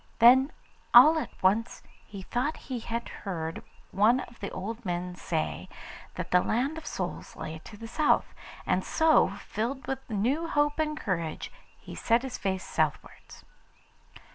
Then 0.17 0.51
all 0.95 1.19
at 1.19 1.29
once 1.43 1.83
he 2.07 2.23
thought 2.23 2.57
he 2.71 2.79
had 2.79 3.07
heard 3.07 3.61
one 3.91 4.21
of 4.21 4.39
the 4.39 4.49
old 4.49 4.83
men 4.83 5.13
say 5.13 5.69
that 6.15 6.31
the 6.31 6.41
Land 6.41 6.75
of 6.79 6.87
Souls 6.87 7.35
lay 7.35 7.59
to 7.65 7.77
the 7.77 7.87
south, 7.87 8.33
and 8.65 8.83
so, 8.83 9.29
filled 9.37 9.85
with 9.85 9.99
new 10.09 10.47
hope 10.47 10.79
and 10.79 10.99
courage, 10.99 11.51
he 11.77 11.93
set 11.93 12.23
his 12.23 12.39
face 12.39 12.63
southwards. 12.65 13.45